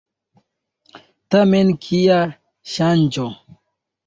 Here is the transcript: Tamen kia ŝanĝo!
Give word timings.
Tamen 1.35 1.69
kia 1.83 2.19
ŝanĝo! 2.73 3.29